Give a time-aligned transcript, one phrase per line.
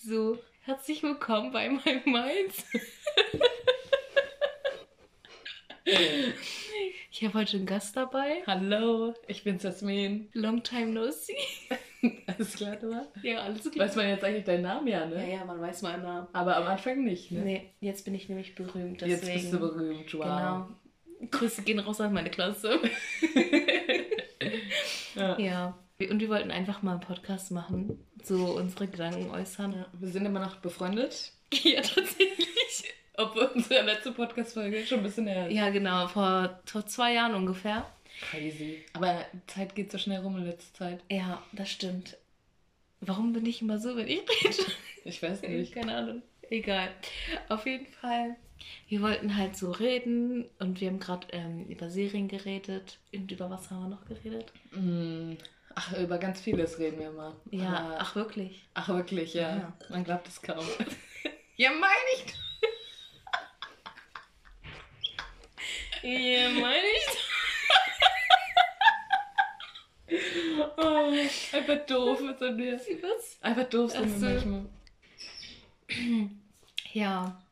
[0.00, 2.64] So, herzlich willkommen bei meinem Mainz.
[7.10, 8.44] ich habe heute einen Gast dabei.
[8.46, 10.28] Hallo, ich bin Jasmin.
[10.34, 11.34] Long time no see.
[12.28, 12.92] Alles klar, du?
[13.24, 13.86] Ja, alles klar.
[13.88, 15.32] Weiß man jetzt eigentlich deinen Namen, ja, Ja, ne?
[15.32, 16.28] ja, man weiß meinen Namen.
[16.32, 17.40] Aber am Anfang nicht, ne?
[17.40, 19.00] Nee, jetzt bin ich nämlich berühmt.
[19.00, 19.10] Deswegen.
[19.26, 20.22] Jetzt bist du berühmt, wow.
[20.22, 20.68] Genau.
[21.32, 22.78] Grüße gehen raus an meine Klasse.
[25.14, 25.36] Ja.
[25.36, 25.78] ja.
[26.00, 29.72] Und wir wollten einfach mal einen Podcast machen, so unsere Gedanken äußern.
[29.72, 31.32] Ja, Wir sind immer noch befreundet,
[31.64, 32.94] Ja, tatsächlich.
[33.16, 35.54] obwohl unsere letzte Podcast-Folge schon ein bisschen her ist.
[35.56, 37.84] Ja, genau, vor, vor zwei Jahren ungefähr.
[38.30, 38.84] Crazy.
[38.92, 41.00] Aber Zeit geht so schnell rum in letzter Zeit.
[41.10, 42.16] Ja, das stimmt.
[43.00, 44.56] Warum bin ich immer so, wenn ich rede?
[45.04, 45.72] Ich weiß nicht.
[45.72, 46.22] Keine Ahnung.
[46.50, 46.90] Egal.
[47.48, 48.36] Auf jeden Fall.
[48.88, 52.98] Wir wollten halt so reden und wir haben gerade ähm, über Serien geredet.
[53.14, 54.52] Und über was haben wir noch geredet?
[54.72, 55.32] Mm,
[55.80, 57.36] Ach, über ganz vieles reden wir mal.
[57.52, 58.66] Ja, Aber- ach wirklich.
[58.74, 59.56] ach wirklich, ja.
[59.58, 59.72] Ja.
[59.90, 60.66] Man glaubt es kaum.
[61.60, 62.34] Ja, meine ich.
[66.02, 67.18] ja, meine ich.
[70.76, 72.74] oh, einfach doof sind wir.
[72.78, 73.38] Was?
[73.42, 74.66] Einfach doof sind wir manchmal.
[76.92, 77.42] Ja.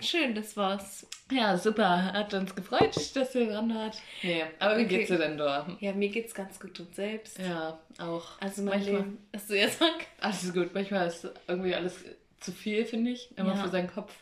[0.00, 1.06] Schön, das war's.
[1.32, 2.12] Ja, super.
[2.12, 3.96] Hat uns gefreut, dass ihr dran wart.
[4.22, 4.96] Nee, aber wie Okay.
[4.98, 5.66] geht's dir denn da?
[5.80, 7.38] Ja, mir geht's ganz gut und selbst.
[7.38, 8.40] Ja, auch.
[8.40, 9.00] Also mein manchmal.
[9.02, 9.18] Leben.
[9.34, 9.94] Hast du jetzt sagen?
[10.20, 10.74] Alles gut.
[10.74, 12.04] Manchmal ist irgendwie alles
[12.40, 13.30] zu viel, finde ich.
[13.38, 13.62] Immer Ja.
[13.62, 14.14] für seinen Kopf.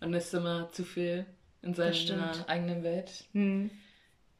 [0.00, 1.26] Man ist immer zu viel
[1.62, 3.24] in seiner eigenen Welt.
[3.32, 3.70] Hm.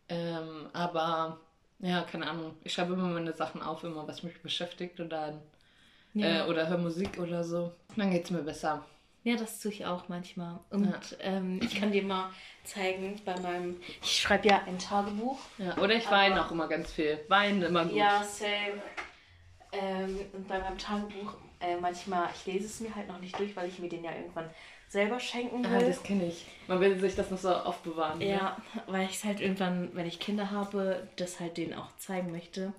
[0.08, 1.40] Ähm, aber
[1.80, 2.54] ja, keine Ahnung.
[2.64, 5.40] Ich schreibe immer meine Sachen auf, immer was mich beschäftigt und dann
[6.14, 6.44] Ja.
[6.46, 7.72] äh, oder höre Musik oder so.
[7.96, 8.84] Dann geht's mir besser.
[9.24, 10.60] Ja, das tue ich auch manchmal.
[10.70, 11.00] Und Ja.
[11.20, 12.30] ähm, ich kann dir mal
[12.64, 13.78] zeigen bei meinem.
[14.02, 15.38] Ich schreibe ja ein Tagebuch.
[15.58, 17.18] Ja, oder ich weine auch immer ganz viel.
[17.28, 17.96] Weinen immer gut.
[17.96, 18.80] Ja, same.
[19.72, 23.54] Ähm, und bei meinem Tagebuch, äh, manchmal, ich lese es mir halt noch nicht durch,
[23.56, 24.48] weil ich mir den ja irgendwann
[24.88, 25.86] selber schenken Ah, will.
[25.86, 26.46] das kenne ich.
[26.66, 28.20] Man will sich das noch so aufbewahren.
[28.20, 28.30] ne?
[28.30, 32.30] ja, weil ich es halt irgendwann, wenn ich Kinder habe, das halt denen auch zeigen
[32.30, 32.72] möchte.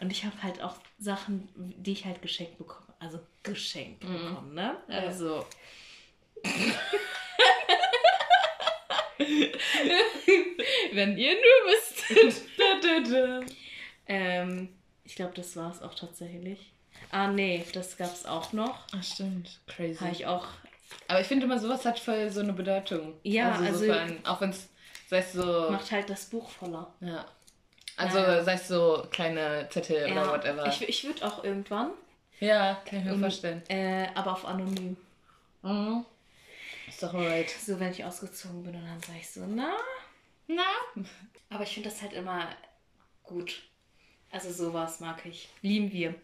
[0.00, 2.86] Und ich habe halt auch Sachen, die ich halt geschenkt bekomme.
[3.00, 4.76] Also geschenkt bekommen, ne?
[4.88, 4.98] Ja.
[4.98, 5.46] Also.
[10.92, 11.42] wenn ihr nur
[13.08, 13.40] da.
[14.10, 14.70] Ähm,
[15.04, 16.72] ich glaube, das war es auch tatsächlich.
[17.10, 18.86] Ah, nee, das gab es auch noch.
[18.96, 19.60] Ach, stimmt.
[19.66, 19.98] Crazy.
[20.00, 20.46] Habe ich auch.
[21.08, 23.20] Aber ich finde immer, sowas hat voll so eine Bedeutung.
[23.22, 24.70] Ja, also, also- so für einen, auch wenn es,
[25.10, 25.68] sei es so.
[25.70, 26.94] Macht halt das Buch voller.
[27.00, 27.26] Ja.
[27.98, 28.42] Also, Ja.
[28.42, 30.66] sei es so kleine Zettel oder whatever.
[30.66, 31.90] Ich, ich würde auch irgendwann,
[32.40, 33.62] ja, kann ich mir Ähm, vorstellen.
[33.68, 34.96] äh, aber auf anonym.
[35.62, 36.04] Mhm.
[36.86, 37.50] Ist doch alright.
[37.50, 39.72] So, wenn ich ausgezogen bin und dann sage ich so, na.
[40.46, 40.64] Na?
[41.50, 42.48] Aber ich finde das halt immer
[43.24, 43.62] gut.
[44.30, 45.48] Also sowas mag ich.
[45.62, 46.14] Lieben wir.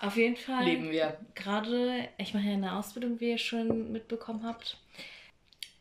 [0.00, 0.64] Auf jeden Fall.
[0.64, 1.18] Leben wir.
[1.34, 4.78] Gerade, ich mache ja eine Ausbildung, wie ihr schon mitbekommen habt.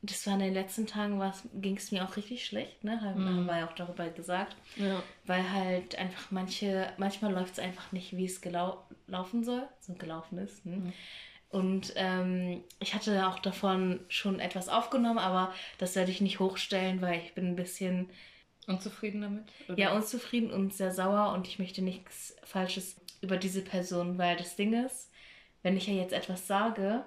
[0.05, 1.21] Das war in den letzten Tagen,
[1.55, 3.01] ging es mir auch richtig schlecht, ne?
[3.01, 3.27] Haben, Mhm.
[3.37, 4.55] haben wir ja auch darüber gesagt.
[4.75, 5.01] Ja.
[5.25, 9.93] Weil halt einfach manche, manchmal läuft es einfach nicht, wie es gelau laufen soll, so
[9.93, 10.65] gelaufen ist.
[10.65, 10.77] Ne?
[10.77, 10.93] Mhm.
[11.49, 17.01] Und ähm, ich hatte auch davon schon etwas aufgenommen, aber das werde ich nicht hochstellen,
[17.01, 18.09] weil ich bin ein bisschen
[18.67, 19.43] Unzufrieden damit?
[19.69, 19.77] Oder?
[19.77, 24.55] ja, unzufrieden und sehr sauer und ich möchte nichts Falsches über diese Person, weil das
[24.55, 25.11] Ding ist,
[25.61, 27.05] wenn ich ja jetzt etwas sage,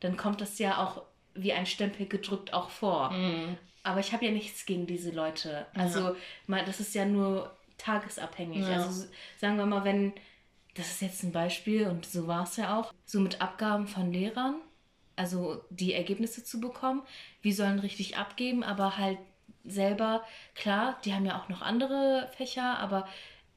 [0.00, 1.02] dann kommt das ja auch
[1.42, 3.10] wie ein Stempel gedrückt auch vor.
[3.10, 3.56] Mhm.
[3.82, 5.66] Aber ich habe ja nichts gegen diese Leute.
[5.74, 6.14] Also,
[6.46, 8.66] mal, das ist ja nur tagesabhängig.
[8.66, 9.06] Also,
[9.38, 10.12] sagen wir mal, wenn,
[10.74, 14.12] das ist jetzt ein Beispiel und so war es ja auch, so mit Abgaben von
[14.12, 14.56] Lehrern,
[15.16, 17.02] also die Ergebnisse zu bekommen,
[17.40, 19.18] wir sollen richtig abgeben, aber halt
[19.64, 20.22] selber,
[20.54, 23.08] klar, die haben ja auch noch andere Fächer, aber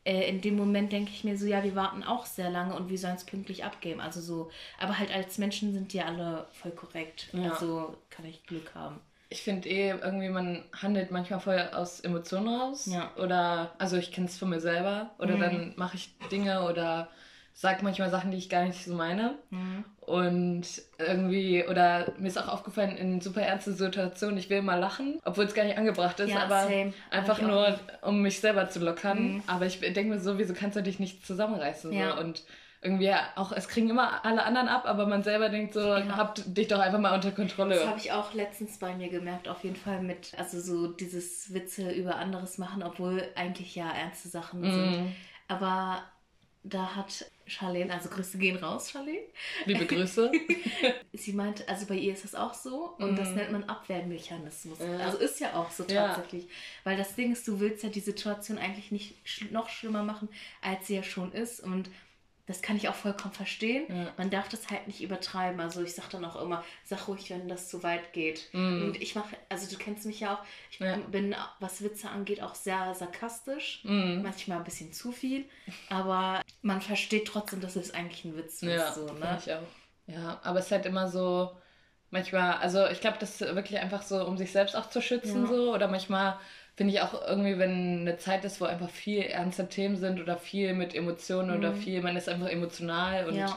[0.06, 2.89] äh, in dem Moment denke ich mir so, ja, wir warten auch sehr lange und
[2.89, 4.01] wir sollen es pünktlich abgeben.
[4.01, 7.28] Also so, aber halt als Menschen sind die alle voll korrekt.
[7.34, 7.51] Ja.
[7.51, 9.00] Also kann ich Glück haben.
[9.29, 12.85] Ich finde eh, irgendwie, man handelt manchmal voll aus Emotionen raus.
[12.88, 13.12] Ja.
[13.16, 15.12] Oder, also ich kenne es von mir selber.
[15.19, 15.39] Oder Mhm.
[15.39, 17.07] dann mache ich Dinge oder
[17.53, 19.35] sage manchmal Sachen, die ich gar nicht so meine.
[20.00, 20.63] Und
[20.97, 25.45] irgendwie, oder mir ist auch aufgefallen, in super ernsten Situationen, ich will mal lachen, obwohl
[25.45, 26.94] es gar nicht angebracht ist, Ja, aber same.
[27.12, 29.36] einfach ich nur, um mich selber zu lockern.
[29.36, 29.44] Mhm.
[29.48, 31.94] Aber ich denke mir so, wieso kannst du dich nicht zusammenreißen?
[31.94, 32.15] Ja.
[32.15, 32.21] So?
[32.24, 32.44] Und
[32.81, 36.18] irgendwie auch, es kriegen immer alle anderen ab, aber man selber denkt so, Ja.
[36.18, 37.75] habt dich doch einfach mal unter Kontrolle.
[37.75, 41.53] Das habe ich auch letztens bei mir gemerkt, auf jeden Fall mit, also so dieses
[41.53, 44.92] Witze über anderes machen, obwohl eigentlich ja ernste Sachen sind.
[45.03, 45.15] Mhm.
[45.48, 46.01] Aber
[46.63, 49.25] da hat Charlene, also Grüße gehen raus, Charlene.
[49.66, 50.31] Liebe Grüße.
[51.13, 53.16] Sie meinte, also bei ihr ist das auch so und Mhm.
[53.16, 54.80] das nennt man Abwehrmechanismus.
[54.80, 54.98] Ja.
[55.06, 56.08] Also ist ja auch so Ja.
[56.13, 56.48] tatsächlich.
[56.84, 60.30] Weil das Ding ist, du willst ja die Situation eigentlich nicht sch noch schlimmer machen,
[60.62, 61.60] als sie ja schon ist.
[61.62, 61.90] Und
[62.47, 63.85] das kann ich auch vollkommen verstehen.
[63.88, 64.13] Ja.
[64.17, 65.59] Man darf das halt nicht übertreiben.
[65.59, 68.49] Also ich sage dann auch immer, sag ruhig, wenn das zu weit geht.
[68.51, 68.83] Mm.
[68.83, 70.97] Und ich mache, also du kennst mich ja auch, ich ja.
[70.97, 73.81] bin, was Witze angeht, auch sehr sarkastisch.
[73.83, 74.21] Mm.
[74.21, 75.45] Manchmal ein bisschen zu viel.
[75.89, 78.95] Aber man versteht trotzdem, dass es eigentlich ein Witz ja, ist.
[78.95, 79.39] So, ne?
[79.39, 79.61] ich auch.
[80.07, 81.51] Ja, aber es ist halt immer so,
[82.09, 85.47] manchmal, also ich glaube, das ist wirklich einfach so, um sich selbst auch zu schützen,
[85.47, 85.73] so.
[85.73, 86.38] Oder manchmal
[86.81, 90.36] finde ich auch irgendwie, wenn eine Zeit ist, wo einfach viel ernste Themen sind oder
[90.36, 91.57] viel mit Emotionen mhm.
[91.57, 93.56] oder viel, man ist einfach emotional und ja.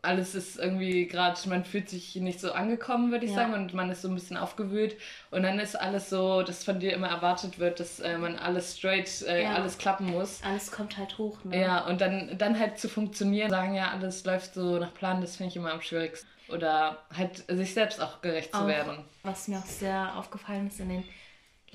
[0.00, 3.36] alles ist irgendwie gerade, man fühlt sich nicht so angekommen, würde ich ja.
[3.36, 4.96] sagen, und man ist so ein bisschen aufgewühlt
[5.30, 8.78] und dann ist alles so, dass von dir immer erwartet wird, dass äh, man alles
[8.78, 9.52] straight, äh, ja.
[9.52, 10.40] alles klappen muss.
[10.42, 11.60] Alles kommt halt hoch, ne?
[11.60, 15.36] Ja, und dann, dann halt zu funktionieren, sagen ja, alles läuft so nach Plan, das
[15.36, 16.26] finde ich immer am schwierigsten.
[16.48, 19.04] Oder halt sich selbst auch gerecht auch, zu werden.
[19.22, 21.04] Was mir auch sehr aufgefallen ist in den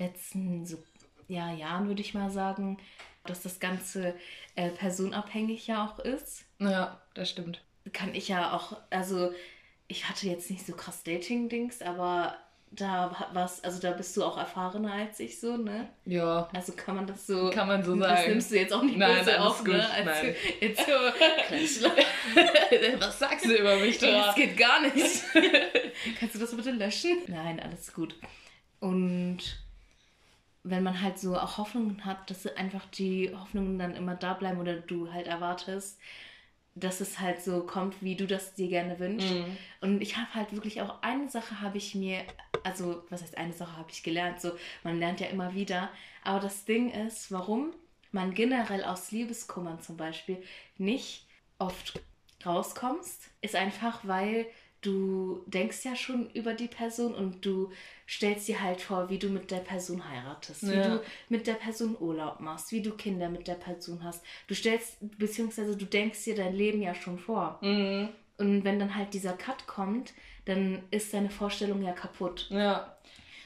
[0.00, 0.82] letzten so,
[1.28, 2.78] ja, Jahren, würde ich mal sagen,
[3.24, 4.14] dass das Ganze
[4.56, 6.44] äh, personabhängig ja auch ist.
[6.58, 7.62] Ja, das stimmt.
[7.92, 9.32] Kann ich ja auch, also
[9.88, 12.36] ich hatte jetzt nicht so krass Dating-Dings, aber
[12.72, 15.88] da was, also da bist du auch erfahrener als ich so, ne?
[16.04, 16.48] Ja.
[16.54, 17.50] Also kann man das so.
[17.50, 18.14] Kann man so sagen.
[18.14, 19.74] Das nimmst du jetzt auch nicht Nein, böse auf, gut.
[19.74, 19.90] ne?
[19.90, 20.36] Als Nein.
[20.60, 20.92] Du, jetzt so,
[23.00, 24.26] was sagst du über mich da?
[24.26, 24.94] Das geht gar nicht.
[26.20, 27.18] Kannst du das bitte löschen?
[27.26, 28.14] Nein, alles gut.
[28.78, 29.38] Und
[30.62, 34.60] wenn man halt so auch Hoffnungen hat, dass einfach die Hoffnungen dann immer da bleiben
[34.60, 35.98] oder du halt erwartest,
[36.74, 39.32] dass es halt so kommt, wie du das dir gerne wünschst.
[39.32, 39.56] Mhm.
[39.80, 42.22] Und ich habe halt wirklich auch eine Sache habe ich mir,
[42.62, 44.52] also was heißt eine Sache habe ich gelernt, so
[44.84, 45.90] man lernt ja immer wieder.
[46.22, 47.72] Aber das Ding ist, warum
[48.12, 50.42] man generell aus Liebeskummern zum Beispiel
[50.78, 51.26] nicht
[51.58, 52.00] oft
[52.44, 54.46] rauskommst, ist einfach, weil
[54.80, 57.70] du denkst ja schon über die Person und du
[58.08, 60.70] stellst dir halt vor, wie du mit der Person heiratest, ja.
[60.70, 64.24] wie du mit der Person Urlaub machst, wie du Kinder mit der Person hast.
[64.46, 67.58] Du stellst, beziehungsweise du denkst dir dein Leben ja schon vor.
[67.62, 68.08] Mhm.
[68.38, 70.14] Und wenn dann halt dieser Cut kommt,
[70.46, 72.46] dann ist deine Vorstellung ja kaputt.
[72.50, 72.96] Ja.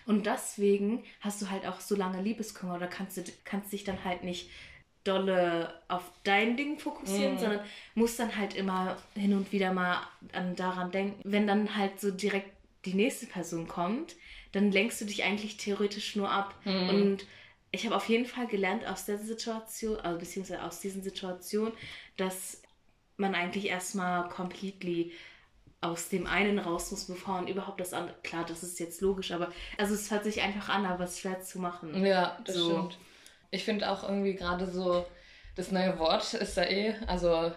[0.06, 4.04] Und deswegen hast du halt auch so lange Liebeskummer oder kannst du kannst dich dann
[4.04, 4.50] halt nicht
[5.04, 7.38] dolle auf dein Ding fokussieren, mhm.
[7.38, 7.60] sondern
[7.94, 10.02] musst dann halt immer hin und wieder mal
[10.32, 11.20] an, daran denken.
[11.24, 12.50] Wenn dann halt so direkt
[12.84, 14.16] die nächste Person kommt,
[14.52, 16.54] dann lenkst du dich eigentlich theoretisch nur ab.
[16.64, 16.88] Mhm.
[16.88, 17.26] Und
[17.70, 21.72] ich habe auf jeden Fall gelernt aus der Situation, also beziehungsweise aus diesen Situationen,
[22.16, 22.62] dass
[23.16, 25.12] man eigentlich erstmal completely
[25.80, 28.16] aus dem einen raus muss, bevor man überhaupt das andere.
[28.22, 31.20] Klar, das ist jetzt logisch, aber also es hört sich einfach an, aber es ist
[31.20, 32.04] schwer zu machen.
[32.04, 32.70] Ja, das so.
[32.70, 32.98] stimmt.
[33.54, 35.06] Ich finde auch irgendwie gerade so,
[35.56, 37.52] das neue Wort ist da eh, also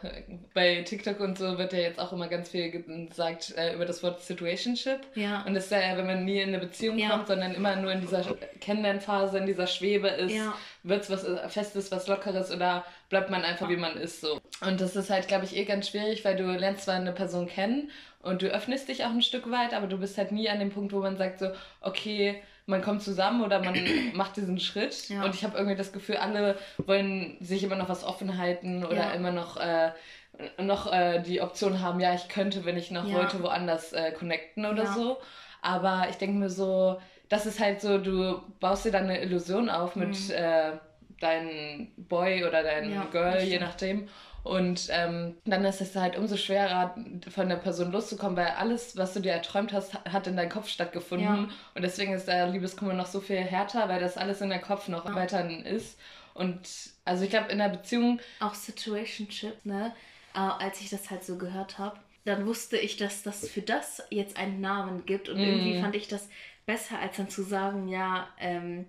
[0.53, 4.03] bei TikTok und so wird ja jetzt auch immer ganz viel gesagt äh, über das
[4.03, 4.99] Wort Situationship.
[5.15, 5.43] Ja.
[5.47, 7.09] Und das ist ja, wenn man nie in eine Beziehung ja.
[7.09, 8.23] kommt, sondern immer nur in dieser
[8.61, 10.53] Kennenlernphase, in dieser Schwebe ist, ja.
[10.83, 14.39] wird es was Festes, was Lockeres oder bleibt man einfach, wie man ist so.
[14.61, 17.47] Und das ist halt, glaube ich, eh ganz schwierig, weil du lernst zwar eine Person
[17.47, 17.89] kennen
[18.21, 20.69] und du öffnest dich auch ein Stück weit, aber du bist halt nie an dem
[20.69, 21.49] Punkt, wo man sagt so,
[21.81, 23.75] okay, man kommt zusammen oder man
[24.13, 25.09] macht diesen Schritt.
[25.09, 25.23] Ja.
[25.23, 28.97] Und ich habe irgendwie das Gefühl, alle wollen sich immer noch was offen halten oder
[28.97, 29.11] ja.
[29.11, 29.91] immer noch, äh,
[30.59, 33.15] noch äh, die Option haben, ja, ich könnte, wenn ich noch ja.
[33.15, 35.17] wollte, woanders äh, connecten oder so.
[35.61, 36.99] Aber ich denke mir so,
[37.29, 40.33] das ist halt so, du baust dir dann eine Illusion auf mit mhm.
[40.33, 40.71] Äh,
[41.19, 44.07] deinem Boy oder deinem Girl, je nachdem.
[44.47, 46.95] Und ähm, dann ist es halt umso schwerer,
[47.29, 50.69] von der Person loszukommen, weil alles, was du dir erträumt hast, hat in deinem Kopf
[50.69, 51.27] stattgefunden.
[51.27, 51.49] Ja.
[51.75, 54.87] Und deswegen ist der Liebeskummer noch so viel härter, weil das alles in der Kopf
[54.87, 55.15] noch ja.
[55.15, 55.99] weiter ist.
[56.33, 56.61] Und
[57.03, 58.21] also ich glaube, in der Beziehung.
[58.39, 59.93] Auch Situationship, ne?
[60.33, 64.01] Äh, als ich das halt so gehört habe, dann wusste ich, dass das für das
[64.11, 65.27] jetzt einen Namen gibt.
[65.27, 65.43] Und mm.
[65.43, 66.29] irgendwie fand ich das
[66.65, 68.85] besser, als dann zu sagen, ja, ähm,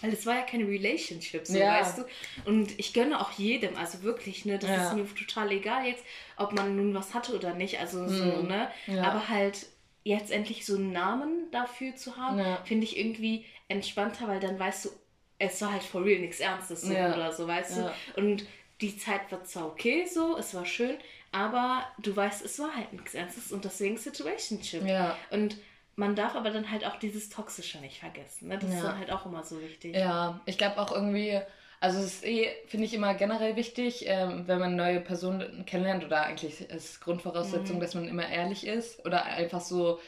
[0.00, 1.80] weil es war ja keine Relationship, so ja.
[1.80, 2.04] weißt du.
[2.44, 4.88] Und ich gönne auch jedem, also wirklich, ne, das ja.
[4.88, 6.04] ist mir total egal jetzt,
[6.36, 8.48] ob man nun was hatte oder nicht, also so, mhm.
[8.48, 8.70] ne.
[8.86, 9.04] Ja.
[9.04, 9.66] Aber halt
[10.02, 14.86] jetzt endlich so einen Namen dafür zu haben, finde ich irgendwie entspannter, weil dann weißt
[14.86, 14.90] du,
[15.38, 17.94] es war halt for real nichts Ernstes so oder so, weißt du.
[18.16, 18.46] Und
[18.80, 20.96] die Zeit war zwar okay so, es war schön,
[21.32, 24.86] aber du weißt, es war halt nichts Ernstes und deswegen Situationship.
[24.86, 25.16] Ja.
[25.30, 25.58] Und
[25.96, 28.48] man darf aber dann halt auch dieses Toxische nicht vergessen.
[28.48, 28.58] Ne?
[28.58, 28.76] Das ja.
[28.76, 29.94] ist dann halt auch immer so wichtig.
[29.94, 31.40] Ja, ich glaube auch irgendwie,
[31.80, 36.04] also es ist eh, finde ich immer generell wichtig, ähm, wenn man neue Personen kennenlernt
[36.04, 37.80] oder eigentlich ist Grundvoraussetzung, mhm.
[37.80, 40.00] dass man immer ehrlich ist oder einfach so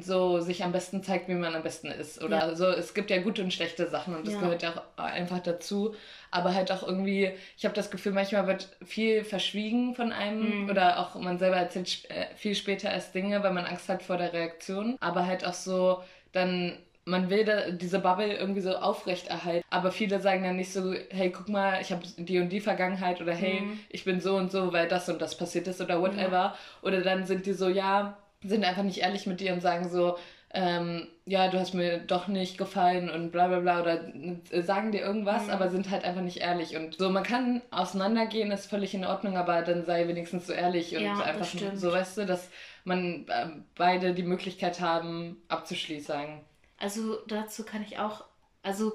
[0.00, 2.22] so sich am besten zeigt, wie man am besten ist.
[2.22, 2.54] Oder ja.
[2.54, 4.40] so, es gibt ja gute und schlechte Sachen und das ja.
[4.40, 5.94] gehört ja auch einfach dazu.
[6.30, 10.70] Aber halt auch irgendwie, ich habe das Gefühl, manchmal wird viel verschwiegen von einem mhm.
[10.70, 14.16] oder auch man selber erzählt äh, viel später erst Dinge, weil man Angst hat vor
[14.16, 14.96] der Reaktion.
[15.00, 19.64] Aber halt auch so, dann man will da, diese Bubble irgendwie so aufrechterhalten.
[19.70, 23.20] Aber viele sagen dann nicht so, hey, guck mal, ich habe die und die Vergangenheit
[23.20, 23.80] oder hey, mhm.
[23.90, 26.32] ich bin so und so, weil das und das passiert ist oder whatever.
[26.32, 26.58] Ja.
[26.82, 30.16] Oder dann sind die so, ja, sind einfach nicht ehrlich mit dir und sagen so,
[30.54, 34.14] ähm, ja, du hast mir doch nicht gefallen und bla bla bla oder
[34.50, 35.50] äh, sagen dir irgendwas, mhm.
[35.50, 36.76] aber sind halt einfach nicht ehrlich.
[36.76, 40.96] Und so, man kann auseinandergehen, ist völlig in Ordnung, aber dann sei wenigstens so ehrlich
[40.96, 42.50] und ja, einfach so, weißt du, dass
[42.84, 46.40] man äh, beide die Möglichkeit haben, abzuschließen.
[46.78, 48.24] Also dazu kann ich auch,
[48.62, 48.92] also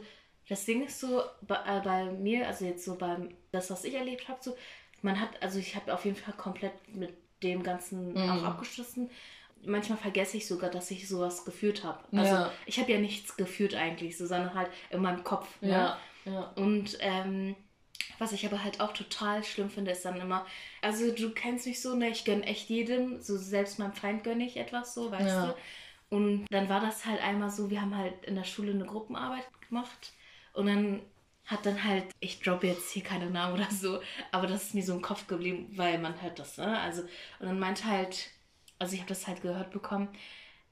[0.48, 3.96] das Ding ist so, bei, äh, bei mir, also jetzt so beim, das, was ich
[3.96, 4.56] erlebt habe, so,
[5.02, 7.14] man hat, also ich habe auf jeden Fall komplett mit
[7.44, 8.30] dem Ganzen mhm.
[8.30, 9.10] auch abgeschlossen.
[9.66, 12.00] Manchmal vergesse ich sogar, dass ich sowas geführt habe.
[12.12, 12.52] Also ja.
[12.66, 15.48] ich habe ja nichts geführt eigentlich, so, sondern halt in meinem Kopf.
[15.62, 15.70] Ne?
[15.70, 15.98] Ja.
[16.26, 16.52] ja.
[16.56, 17.56] Und ähm,
[18.20, 20.46] was ich aber halt auch total schlimm finde, ist dann immer,
[20.82, 24.46] also du kennst mich so, ne, ich gönne echt jedem, so selbst meinem Feind gönne
[24.46, 25.48] ich etwas so, weißt ja.
[25.48, 25.56] du.
[26.16, 29.46] Und dann war das halt einmal so, wir haben halt in der Schule eine Gruppenarbeit
[29.68, 30.14] gemacht
[30.54, 31.02] und dann
[31.46, 34.02] hat dann halt, ich droppe jetzt hier keine Namen oder so,
[34.32, 36.80] aber das ist mir so im Kopf geblieben, weil man hört das, ne?
[36.80, 38.30] Also, und dann meinte halt,
[38.80, 40.10] also ich habe das halt gehört bekommen,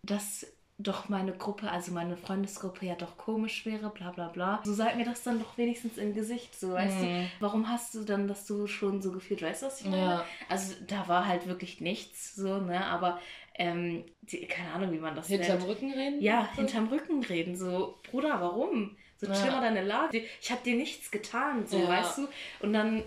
[0.01, 0.47] dass
[0.79, 4.61] doch meine Gruppe, also meine Freundesgruppe ja doch komisch wäre, bla bla bla.
[4.63, 7.01] So sag mir das dann doch wenigstens im Gesicht, so weißt mhm.
[7.01, 10.01] du, warum hast du dann das so schon so gefühlt, weißt du, was ich meine?
[10.01, 10.25] Ja.
[10.49, 13.19] Also da war halt wirklich nichts, so, ne, aber
[13.55, 15.69] ähm, die, keine Ahnung, wie man das Hinterm nennt.
[15.69, 16.21] Rücken reden?
[16.21, 16.61] Ja, so?
[16.61, 18.95] hinterm Rücken reden, so, Bruder, warum?
[19.19, 19.33] So ja.
[19.33, 20.23] chill mal deine Lage.
[20.41, 21.87] Ich habe dir nichts getan, so, ja.
[21.89, 22.27] weißt du?
[22.59, 23.03] Und dann,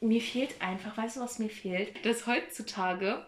[0.00, 2.04] mir fehlt einfach, weißt du, was mir fehlt?
[2.04, 3.24] Dass heutzutage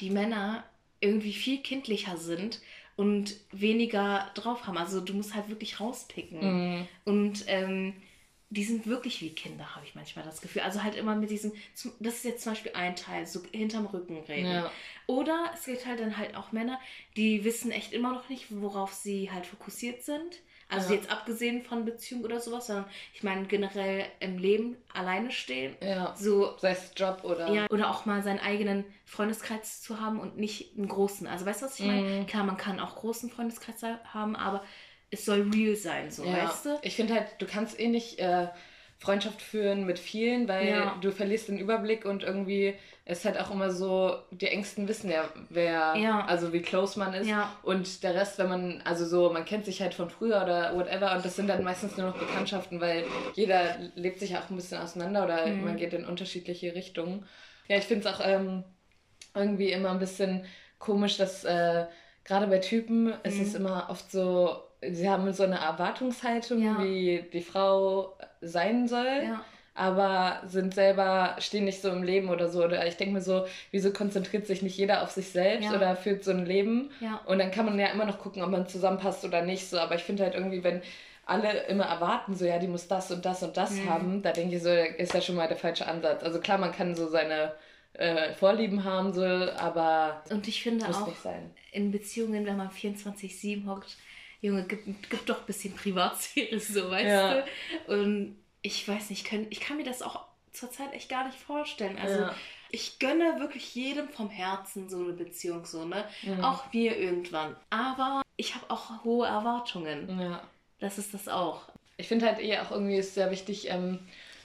[0.00, 0.64] die Männer
[1.00, 2.60] irgendwie viel kindlicher sind
[2.96, 4.78] und weniger drauf haben.
[4.78, 6.40] Also du musst halt wirklich rauspicken.
[6.40, 6.88] Mhm.
[7.04, 7.94] Und ähm,
[8.50, 10.60] die sind wirklich wie Kinder, habe ich manchmal das Gefühl.
[10.60, 11.52] Also halt immer mit diesem,
[12.00, 14.50] das ist jetzt zum Beispiel ein Teil, so hinterm Rücken reden.
[14.52, 14.70] Ja.
[15.06, 16.78] Oder es gibt halt dann halt auch Männer,
[17.16, 20.40] die wissen echt immer noch nicht, worauf sie halt fokussiert sind.
[20.72, 21.00] Also ja.
[21.00, 25.76] jetzt abgesehen von Beziehung oder sowas, sondern ich meine generell im Leben alleine stehen.
[25.82, 26.14] Ja.
[26.16, 27.52] So, sei es Job oder.
[27.52, 31.26] Ja, oder auch mal seinen eigenen Freundeskreis zu haben und nicht einen großen.
[31.26, 32.20] Also weißt du, was ich meine?
[32.20, 32.26] Mhm.
[32.26, 34.64] Klar, man kann auch großen Freundeskreis haben, aber
[35.10, 36.44] es soll real sein, so ja.
[36.44, 36.78] weißt du?
[36.82, 38.48] Ich finde halt, du kannst eh nicht äh,
[39.02, 40.96] Freundschaft führen mit vielen, weil ja.
[41.00, 45.28] du verlierst den Überblick und irgendwie ist halt auch immer so, die Ängsten wissen ja,
[45.48, 46.24] wer, ja.
[46.24, 47.26] also wie close man ist.
[47.26, 47.52] Ja.
[47.64, 51.16] Und der Rest, wenn man, also so, man kennt sich halt von früher oder whatever
[51.16, 53.04] und das sind dann meistens nur noch Bekanntschaften, weil
[53.34, 55.64] jeder lebt sich auch ein bisschen auseinander oder mhm.
[55.64, 57.26] man geht in unterschiedliche Richtungen.
[57.66, 58.62] Ja, ich finde es auch ähm,
[59.34, 60.44] irgendwie immer ein bisschen
[60.78, 61.86] komisch, dass äh,
[62.22, 63.14] gerade bei Typen mhm.
[63.24, 69.22] ist es immer oft so, sie haben so eine Erwartungshaltung, wie die Frau sein soll.
[69.24, 69.44] Ja
[69.74, 72.62] aber sind selber, stehen nicht so im Leben oder so.
[72.64, 75.76] Oder ich denke mir so, wieso konzentriert sich nicht jeder auf sich selbst ja.
[75.76, 76.90] oder führt so ein Leben?
[77.00, 77.20] Ja.
[77.24, 79.68] Und dann kann man ja immer noch gucken, ob man zusammenpasst oder nicht.
[79.68, 79.78] So.
[79.78, 80.82] Aber ich finde halt irgendwie, wenn
[81.24, 83.88] alle immer erwarten, so ja, die muss das und das und das mhm.
[83.88, 86.22] haben, da denke ich so, ist ja schon mal der falsche Ansatz.
[86.22, 87.52] Also klar, man kann so seine
[87.94, 90.22] äh, Vorlieben haben, so, aber.
[90.30, 91.08] Und ich finde auch,
[91.70, 93.96] in Beziehungen, wenn man 24-7 hockt,
[94.42, 97.44] Junge, gib, gib doch ein bisschen Privatsphäre, so, weißt ja.
[97.86, 97.94] du?
[97.94, 101.96] Und ich weiß nicht, können, ich kann mir das auch zurzeit echt gar nicht vorstellen.
[101.96, 102.34] Also ja.
[102.70, 106.04] ich gönne wirklich jedem vom Herzen so eine Beziehung, so, ne?
[106.22, 106.44] Mhm.
[106.44, 107.56] Auch mir irgendwann.
[107.70, 110.20] Aber ich habe auch hohe Erwartungen.
[110.20, 110.42] Ja.
[110.80, 111.62] Das ist das auch.
[111.96, 114.00] Ich finde halt eh auch irgendwie ist sehr wichtig, ähm,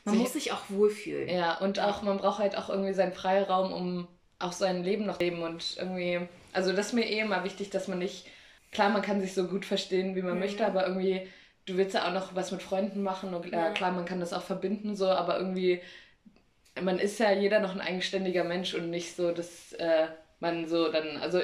[0.06, 1.28] man sich, muss sich auch wohlfühlen.
[1.28, 4.08] Ja, und auch, man braucht halt auch irgendwie seinen Freiraum, um
[4.40, 6.22] auch sein Leben noch leben und irgendwie,
[6.54, 8.28] also das ist mir eh immer wichtig, dass man nicht,
[8.72, 10.40] klar, man kann sich so gut verstehen, wie man mhm.
[10.40, 11.28] möchte, aber irgendwie
[11.68, 13.72] du willst ja auch noch was mit Freunden machen und ja.
[13.72, 15.82] klar, man kann das auch verbinden so, aber irgendwie,
[16.82, 20.08] man ist ja jeder noch ein eigenständiger Mensch und nicht so, dass äh,
[20.40, 21.42] man so dann, also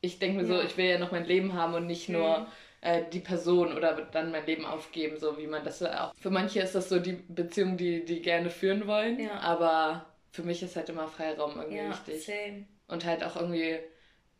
[0.00, 2.46] ich denke mir so, ich will ja noch mein Leben haben und nicht nur mhm.
[2.82, 6.14] äh, die Person oder dann mein Leben aufgeben, so wie man das auch.
[6.20, 9.40] Für manche ist das so die Beziehung, die die gerne führen wollen, ja.
[9.40, 12.24] aber für mich ist halt immer Freiraum irgendwie ja, wichtig.
[12.24, 12.66] Same.
[12.88, 13.78] Und halt auch irgendwie,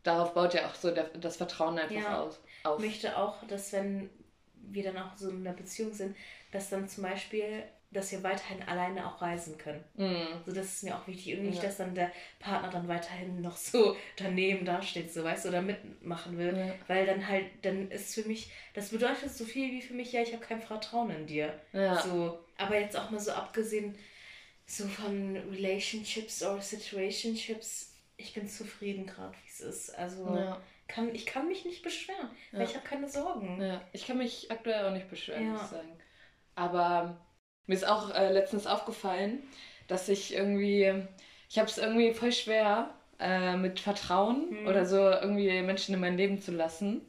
[0.02, 2.40] darauf baut ja auch so das Vertrauen einfach aus.
[2.64, 2.78] Auf.
[2.78, 4.10] Ich möchte auch, dass wenn
[4.54, 6.16] wir dann auch so in einer Beziehung sind,
[6.50, 9.84] dass dann zum Beispiel, dass wir weiterhin alleine auch reisen können.
[9.96, 10.40] Mm.
[10.46, 11.36] So, das ist mir auch wichtig.
[11.36, 11.64] Und nicht, ja.
[11.64, 16.38] dass dann der Partner dann weiterhin noch so daneben dasteht, so weißt du, oder mitmachen
[16.38, 16.56] will.
[16.56, 16.74] Ja.
[16.86, 20.22] Weil dann halt, dann ist für mich, das bedeutet so viel wie für mich, ja,
[20.22, 21.52] ich habe kein Vertrauen in dir.
[21.72, 22.00] Ja.
[22.00, 23.96] So, aber jetzt auch mal so abgesehen
[24.66, 29.98] so von Relationships oder Situationships, ich bin zufrieden gerade, wie es ist.
[29.98, 30.60] Also ja
[30.92, 32.58] kann, ich kann mich nicht beschweren, ja.
[32.58, 33.60] weil ich habe keine Sorgen.
[33.60, 35.98] Ja, ich kann mich aktuell auch nicht beschweren, muss ich sagen.
[36.54, 37.16] Aber
[37.66, 39.42] mir ist auch äh, letztens aufgefallen,
[39.88, 40.92] dass ich irgendwie,
[41.48, 44.66] ich habe es irgendwie voll schwer äh, mit Vertrauen mhm.
[44.66, 47.00] oder so irgendwie Menschen in mein Leben zu lassen.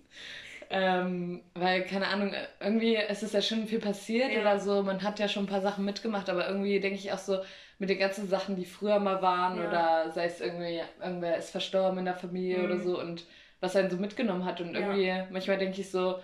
[0.76, 4.42] Ähm, weil, keine Ahnung, irgendwie ist es ja schon viel passiert ja.
[4.42, 4.82] oder so.
[4.82, 7.40] Man hat ja schon ein paar Sachen mitgemacht, aber irgendwie denke ich auch so,
[7.78, 9.68] mit den ganzen Sachen, die früher mal waren ja.
[9.68, 12.66] oder sei es irgendwie, irgendwer ist verstorben in der Familie mhm.
[12.66, 13.26] oder so und
[13.60, 14.62] was einen so mitgenommen hat.
[14.62, 15.28] Und irgendwie, ja.
[15.32, 16.20] manchmal denke ich so,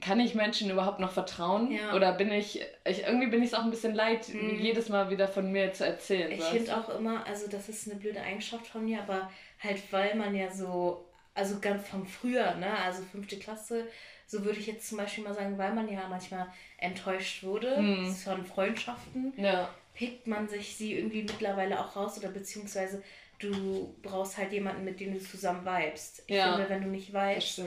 [0.00, 1.72] kann ich Menschen überhaupt noch vertrauen?
[1.72, 1.94] Ja.
[1.94, 4.58] Oder bin ich, ich irgendwie bin ich es auch ein bisschen leid, mhm.
[4.60, 6.30] jedes Mal wieder von mir zu erzählen.
[6.32, 9.30] Ich finde auch immer, also das ist eine blöde Eigenschaft von mir, aber
[9.62, 11.05] halt weil man ja so,
[11.36, 13.86] also ganz vom früher, ne, also fünfte Klasse,
[14.26, 18.12] so würde ich jetzt zum Beispiel mal sagen, weil man ja manchmal enttäuscht wurde mhm.
[18.14, 19.68] von Freundschaften, ja.
[19.94, 23.02] pickt man sich sie irgendwie mittlerweile auch raus oder beziehungsweise
[23.38, 26.22] du brauchst halt jemanden, mit dem du zusammen vibest.
[26.26, 26.54] Ich ja.
[26.54, 27.62] finde, wenn du nicht vibest,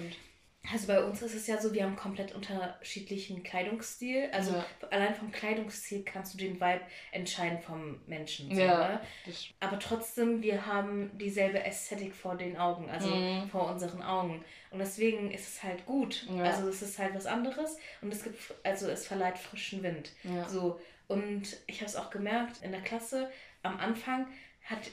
[0.71, 4.29] also bei uns ist es ja so, wir haben komplett unterschiedlichen Kleidungsstil.
[4.31, 4.65] Also ja.
[4.91, 8.53] allein vom Kleidungsstil kannst du den Vibe entscheiden vom Menschen.
[8.53, 9.01] So, ja, ne?
[9.59, 13.49] Aber trotzdem, wir haben dieselbe Ästhetik vor den Augen, also mhm.
[13.49, 14.43] vor unseren Augen.
[14.69, 16.27] Und deswegen ist es halt gut.
[16.29, 16.43] Ja.
[16.43, 20.11] Also es ist halt was anderes und es gibt, also es verleiht frischen Wind.
[20.23, 20.47] Ja.
[20.47, 20.79] So.
[21.07, 23.31] Und ich habe es auch gemerkt in der Klasse,
[23.63, 24.27] am Anfang
[24.63, 24.91] hatte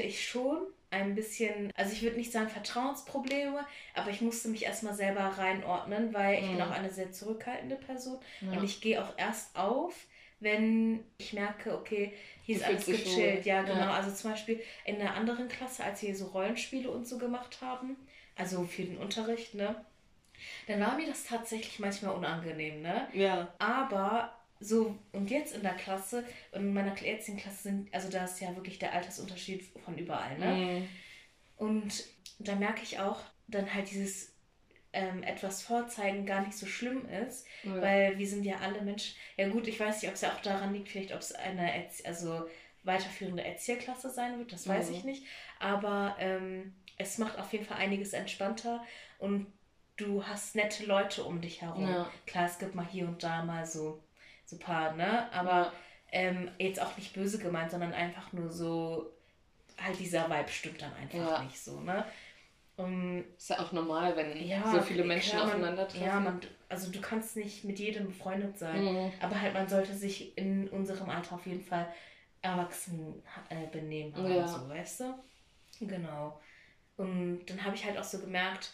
[0.00, 4.94] ich schon ein bisschen, also ich würde nicht sagen Vertrauensprobleme, aber ich musste mich erstmal
[4.94, 6.56] selber reinordnen, weil ich mhm.
[6.56, 8.52] bin auch eine sehr zurückhaltende Person ja.
[8.52, 9.94] und ich gehe auch erst auf,
[10.40, 12.12] wenn ich merke, okay,
[12.44, 13.46] hier ist alles gechillt.
[13.46, 13.78] Ja, genau.
[13.78, 13.92] Ja.
[13.94, 17.96] Also zum Beispiel in der anderen Klasse, als wir so Rollenspiele und so gemacht haben,
[18.36, 19.84] also für den Unterricht, ne?
[20.66, 23.06] Dann war mir das tatsächlich manchmal unangenehm, ne?
[23.12, 23.54] Ja.
[23.58, 28.40] Aber so, und jetzt in der Klasse, in meiner jetzigen Klasse sind, also da ist
[28.40, 30.54] ja wirklich der Altersunterschied von überall, ne?
[30.54, 30.88] Mhm.
[31.56, 32.04] Und
[32.38, 34.32] da merke ich auch dann halt dieses
[34.92, 37.80] ähm, etwas vorzeigen gar nicht so schlimm ist, ja.
[37.80, 39.16] weil wir sind ja alle Menschen.
[39.36, 41.74] Ja gut, ich weiß nicht, ob es ja auch daran liegt, vielleicht ob es eine
[41.74, 42.48] Erzie also
[42.84, 44.96] weiterführende Erzieherklasse sein wird, das weiß mhm.
[44.96, 45.26] ich nicht.
[45.60, 48.84] Aber ähm, es macht auf jeden Fall einiges entspannter
[49.18, 49.46] und
[49.96, 51.88] du hast nette Leute um dich herum.
[51.88, 52.10] Ja.
[52.26, 54.02] Klar, es gibt mal hier und da mal so
[54.52, 55.32] so paar, ne?
[55.32, 55.72] Aber
[56.10, 59.10] ähm, jetzt auch nicht böse gemeint, sondern einfach nur so,
[59.82, 61.42] halt dieser Vibe stimmt dann einfach ja.
[61.42, 62.04] nicht so, ne?
[62.76, 66.06] Um, ist ja auch normal, wenn ja, so viele Menschen klar, aufeinandertreffen.
[66.06, 69.12] Ja, man, also du kannst nicht mit jedem befreundet sein, mhm.
[69.20, 71.92] aber halt man sollte sich in unserem Alter auf jeden Fall
[72.40, 74.48] erwachsen äh, benehmen, ja.
[74.48, 75.14] so, weißt du?
[75.80, 76.40] Genau.
[76.96, 78.72] Und dann habe ich halt auch so gemerkt,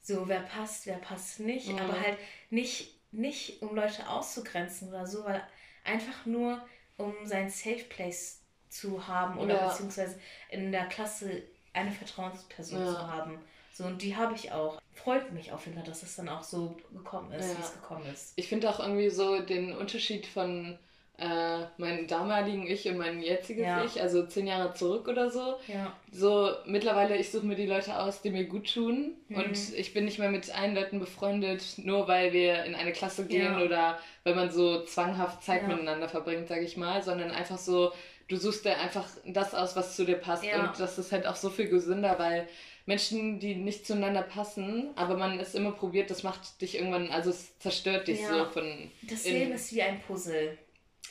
[0.00, 1.78] so wer passt, wer passt nicht, mhm.
[1.78, 5.42] aber halt nicht nicht um Leute auszugrenzen oder so, weil
[5.84, 6.60] einfach nur
[6.96, 9.68] um sein Safe Place zu haben oder ja.
[9.68, 10.18] beziehungsweise
[10.50, 12.92] in der Klasse eine Vertrauensperson ja.
[12.92, 13.38] zu haben.
[13.72, 14.80] So, und die habe ich auch.
[14.94, 17.58] Freut mich auf jeden Fall, dass es dann auch so gekommen ist, ja.
[17.58, 18.32] wie es gekommen ist.
[18.36, 20.78] Ich finde auch irgendwie so den Unterschied von
[21.18, 23.84] äh, meinen damaligen Ich und mein jetziges ja.
[23.84, 25.56] Ich, also zehn Jahre zurück oder so.
[25.66, 25.92] Ja.
[26.12, 29.14] So mittlerweile, ich suche mir die Leute aus, die mir gut tun.
[29.28, 29.36] Mhm.
[29.36, 33.26] Und ich bin nicht mehr mit allen Leuten befreundet, nur weil wir in eine Klasse
[33.26, 33.64] gehen ja.
[33.64, 37.92] oder weil man so zwanghaft Zeit miteinander verbringt, sage ich mal, sondern einfach so,
[38.28, 40.44] du suchst dir einfach das aus, was zu dir passt.
[40.44, 42.46] Und das ist halt auch so viel gesünder, weil
[42.84, 47.30] Menschen, die nicht zueinander passen, aber man es immer probiert, das macht dich irgendwann, also
[47.30, 48.90] es zerstört dich so von.
[49.02, 50.56] Das Leben ist wie ein Puzzle.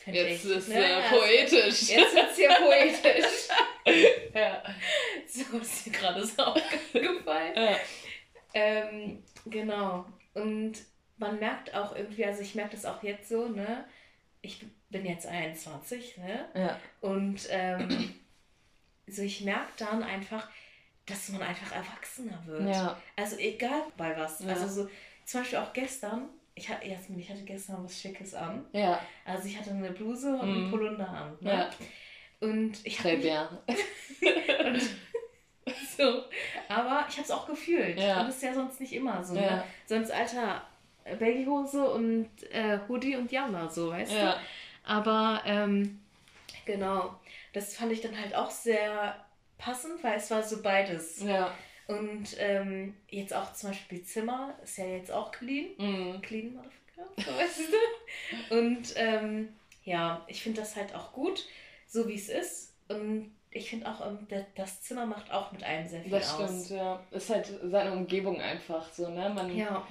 [0.05, 0.83] Jetzt ist es ne?
[0.83, 1.89] äh, poetisch.
[1.89, 3.47] Jetzt es hier poetisch.
[4.33, 4.63] ja.
[5.27, 7.53] So ist dir gerade so aufgefallen.
[7.55, 7.77] Ja.
[8.53, 10.05] Ähm, genau.
[10.33, 10.73] Und
[11.17, 13.85] man merkt auch irgendwie, also ich merke das auch jetzt so, ne?
[14.41, 16.49] Ich bin jetzt 21, ne?
[16.53, 16.79] Ja.
[17.01, 18.13] Und ähm,
[19.07, 20.49] so ich merke dann einfach,
[21.05, 22.69] dass man einfach erwachsener wird.
[22.69, 22.99] Ja.
[23.15, 24.39] Also egal bei was.
[24.39, 24.49] Ja.
[24.49, 24.89] Also so,
[25.25, 28.65] zum Beispiel auch gestern, ich hatte, Jasmin, ich hatte gestern was Schickes an.
[28.71, 28.99] Ja.
[29.25, 30.53] Also ich hatte eine Bluse und mm.
[30.53, 31.37] einen Polunder an.
[31.41, 31.51] Ne?
[31.51, 31.69] Ja.
[32.39, 33.09] Und ich habe.
[34.65, 34.81] und
[35.97, 36.23] so.
[36.69, 37.99] Aber ich habe es auch gefühlt.
[37.99, 38.21] Ja.
[38.21, 39.33] Und das ist ja sonst nicht immer so.
[39.33, 39.41] Ne?
[39.41, 39.55] Ja.
[39.57, 39.63] Ne?
[39.85, 40.65] Sonst alter
[41.03, 44.31] Baggyhose und äh, Hoodie und Jammer, so, weißt ja.
[44.31, 44.39] du?
[44.85, 45.99] Aber ähm,
[46.65, 47.19] genau.
[47.53, 49.15] Das fand ich dann halt auch sehr
[49.57, 51.21] passend, weil es war so beides.
[51.21, 51.53] Ja.
[51.87, 55.67] Und ähm, jetzt auch zum Beispiel Zimmer ist ja jetzt auch clean.
[55.77, 56.21] Mhm.
[56.21, 57.61] Clean, Motherfucker, weißt
[58.49, 58.57] du?
[58.57, 59.49] Und ähm,
[59.83, 61.45] ja, ich finde das halt auch gut,
[61.87, 62.73] so wie es ist.
[62.87, 66.39] Und ich finde auch, ähm, das Zimmer macht auch mit einem sehr viel das aus.
[66.39, 67.03] Das stimmt, ja.
[67.11, 69.29] Ist halt seine Umgebung einfach so, ne?
[69.29, 69.87] Man, ja.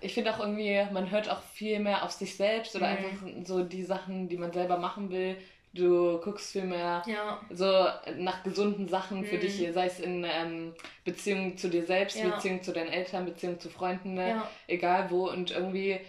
[0.00, 2.96] Ich finde auch irgendwie, man hört auch viel mehr auf sich selbst oder mhm.
[2.96, 5.36] einfach so die Sachen, die man selber machen will,
[5.72, 7.40] Du guckst viel mehr ja.
[7.48, 9.40] so nach gesunden Sachen für mhm.
[9.40, 12.28] dich, sei es in ähm, Beziehung zu dir selbst, ja.
[12.28, 14.30] Beziehung zu deinen Eltern, Beziehung zu Freunden, ne?
[14.30, 14.50] ja.
[14.66, 15.28] egal wo.
[15.28, 16.00] Und irgendwie,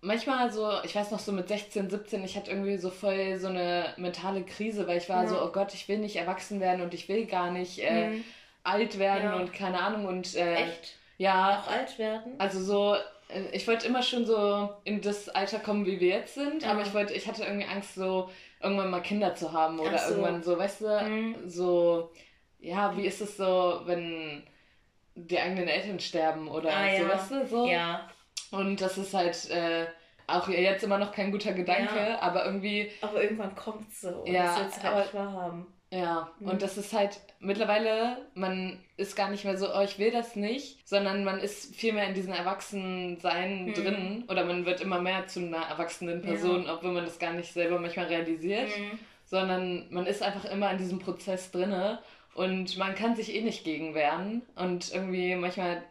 [0.00, 3.46] manchmal so, ich weiß noch so mit 16, 17, ich hatte irgendwie so voll so
[3.46, 6.92] eine mentale Krise, weil ich war so, oh Gott, ich will nicht erwachsen werden und
[6.92, 8.24] ich will gar nicht äh, mhm.
[8.64, 10.06] alt werden und keine Ahnung.
[10.06, 10.96] Und äh, Echt?
[11.16, 12.34] ja, auch alt werden.
[12.38, 12.96] Also so,
[13.52, 16.70] ich wollte immer schon so in das Alter kommen, wie wir jetzt sind, ja.
[16.70, 18.30] aber ich wollte, ich hatte irgendwie Angst, so
[18.62, 20.10] irgendwann mal Kinder zu haben oder so.
[20.10, 21.48] irgendwann so, weißt du, mhm.
[21.48, 22.10] so,
[22.60, 24.44] ja, wie ist es so, wenn
[25.14, 27.08] die eigenen Eltern sterben oder ah, so, ja.
[27.08, 27.66] weißt du, so.
[27.66, 28.08] Ja.
[28.52, 29.86] Und das ist halt äh,
[30.26, 32.20] auch jetzt immer noch kein guter Gedanke, ja.
[32.20, 32.90] aber irgendwie.
[33.00, 34.24] Aber irgendwann kommt es so.
[34.26, 35.66] Ja, das willst du halt wahrhaben.
[35.90, 36.48] Ja, mhm.
[36.48, 40.34] und das ist halt mittlerweile, man ist gar nicht mehr so, oh, ich will das
[40.34, 43.74] nicht, sondern man ist viel mehr in diesem Erwachsensein mhm.
[43.74, 46.74] drin oder man wird immer mehr zu einer erwachsenen Person, ja.
[46.74, 48.98] obwohl man das gar nicht selber manchmal realisiert, mhm.
[49.24, 52.00] sondern man ist einfach immer in diesem Prozess drinne
[52.34, 55.84] und man kann sich eh nicht gegen wehren und irgendwie manchmal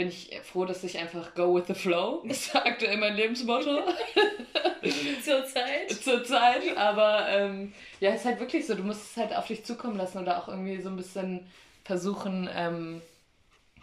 [0.00, 2.22] bin ich froh, dass ich einfach go with the flow.
[2.26, 3.82] Das ist aktuell mein Lebensmotto.
[5.22, 5.90] Zur Zeit.
[5.90, 9.46] Zur Zeit, aber ähm, ja, es ist halt wirklich so, du musst es halt auf
[9.46, 11.46] dich zukommen lassen oder auch irgendwie so ein bisschen
[11.84, 13.02] versuchen, ähm,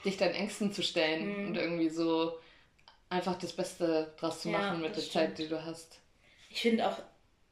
[0.05, 1.47] dich deinen Ängsten zu stellen mhm.
[1.49, 2.39] und irgendwie so
[3.11, 5.13] einfach das Beste draus zu machen ja, mit der stimmt.
[5.13, 5.99] Zeit, die du hast.
[6.49, 6.97] Ich finde auch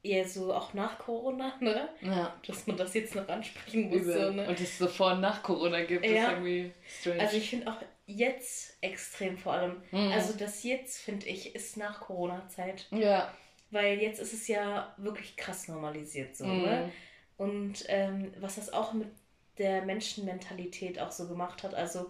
[0.01, 1.87] eher so auch nach Corona, ne?
[2.01, 2.33] Ja.
[2.47, 4.05] Dass man das jetzt noch ansprechen muss.
[4.05, 4.47] So, ne?
[4.47, 6.11] Und es so vor und nach Corona gibt, ja.
[6.11, 7.21] ist irgendwie strange.
[7.21, 9.81] Also ich finde auch jetzt extrem vor allem.
[9.91, 10.11] Mhm.
[10.11, 12.87] Also das jetzt, finde ich, ist nach Corona-Zeit.
[12.91, 13.33] Ja.
[13.71, 16.61] Weil jetzt ist es ja wirklich krass normalisiert so, mhm.
[16.61, 16.91] ne?
[17.37, 19.09] Und ähm, was das auch mit
[19.57, 21.73] der Menschenmentalität auch so gemacht hat.
[21.73, 22.09] Also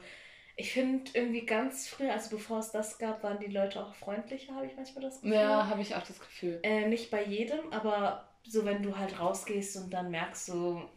[0.55, 4.55] ich finde irgendwie ganz früh, also bevor es das gab, waren die Leute auch freundlicher,
[4.55, 5.33] habe ich manchmal das Gefühl.
[5.33, 6.59] Ja, habe ich auch das Gefühl.
[6.63, 10.89] Äh, nicht bei jedem, aber so wenn du halt rausgehst und dann merkst so,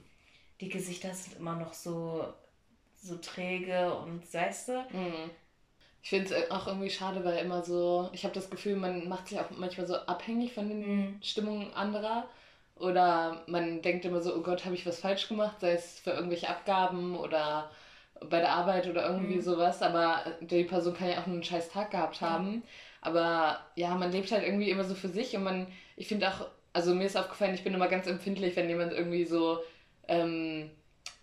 [0.60, 2.32] die Gesichter sind immer noch so
[3.00, 4.72] so träge und weißt du.
[4.92, 5.30] Mhm.
[6.02, 9.28] Ich finde es auch irgendwie schade, weil immer so, ich habe das Gefühl, man macht
[9.28, 11.18] sich auch manchmal so abhängig von den mhm.
[11.22, 12.28] Stimmungen anderer.
[12.76, 16.10] Oder man denkt immer so, oh Gott, habe ich was falsch gemacht, sei es für
[16.10, 17.70] irgendwelche Abgaben oder
[18.30, 19.42] bei der Arbeit oder irgendwie mhm.
[19.42, 19.82] sowas.
[19.82, 22.54] Aber die Person kann ja auch einen scheiß Tag gehabt haben.
[22.54, 22.60] Ja.
[23.00, 26.46] Aber ja, man lebt halt irgendwie immer so für sich und man, ich finde auch,
[26.72, 29.58] also mir ist aufgefallen, ich bin immer ganz empfindlich, wenn jemand irgendwie so
[30.06, 30.70] ähm,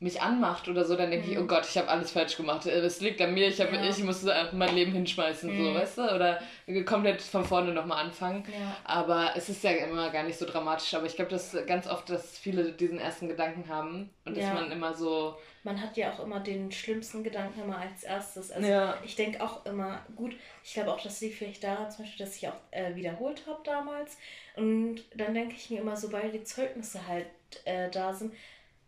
[0.06, 1.34] mich anmacht oder so, dann denke mhm.
[1.34, 2.68] ich, oh Gott, ich habe alles falsch gemacht.
[2.68, 3.84] Äh, es liegt an mir, ich, hab, ja.
[3.84, 5.66] ich muss mein Leben hinschmeißen, mhm.
[5.66, 6.16] so, weißt du?
[6.16, 6.40] Oder
[6.86, 8.44] komplett von vorne nochmal anfangen.
[8.48, 8.78] Ja.
[8.84, 10.94] Aber es ist ja immer gar nicht so dramatisch.
[10.94, 14.44] Aber ich glaube, dass ganz oft, dass viele diesen ersten Gedanken haben und ja.
[14.44, 15.36] dass man immer so.
[15.64, 18.52] Man hat ja auch immer den schlimmsten Gedanken immer als erstes.
[18.52, 18.96] Also ja.
[19.04, 22.36] ich denke auch immer, gut, ich glaube auch, das liegt vielleicht daran, zum Beispiel, dass
[22.36, 24.18] ich auch äh, wiederholt habe damals.
[24.56, 27.26] Und dann denke ich mir immer, sobald die Zeugnisse halt
[27.66, 28.34] äh, da sind,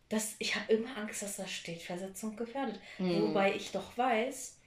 [0.10, 2.80] das, ich habe immer Angst, dass das steht, Versetzung gefährdet.
[2.98, 3.24] Mhm.
[3.24, 4.58] Wobei ich doch weiß,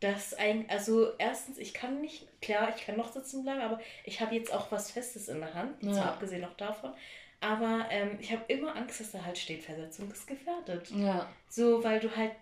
[0.00, 4.20] dass ein, also erstens, ich kann nicht, klar, ich kann noch sitzen bleiben, aber ich
[4.20, 5.92] habe jetzt auch was Festes in der Hand, ja.
[5.92, 6.92] zwar abgesehen noch davon.
[7.40, 10.90] Aber ähm, ich habe immer Angst, dass da halt steht, Versetzung ist gefährdet.
[10.90, 11.30] Ja.
[11.48, 12.32] So, weil du halt,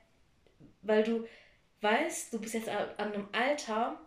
[0.83, 1.27] weil du
[1.81, 4.01] weißt, du bist jetzt an einem Alter,